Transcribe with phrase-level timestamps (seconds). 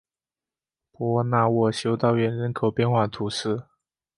[0.91, 3.65] 博纳沃修道院人口变化图示